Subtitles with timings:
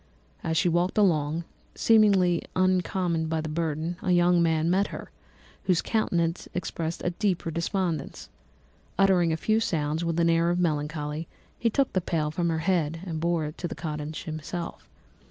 [0.43, 1.43] As she walked along,
[1.75, 5.11] seemingly incommoded by the burden, a young man met her,
[5.65, 8.27] whose countenance expressed a deeper despondence.
[8.97, 11.27] Uttering a few sounds with an air of melancholy,
[11.59, 14.89] he took the pail from her head and bore it to the cottage himself.